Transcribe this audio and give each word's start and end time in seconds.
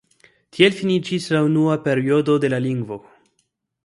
Tiel 0.55 0.77
finiĝis 0.77 1.27
la 1.35 1.41
unua 1.49 1.75
periodo 1.85 2.39
de 2.47 2.51
la 2.55 2.61
lingvo. 2.67 2.99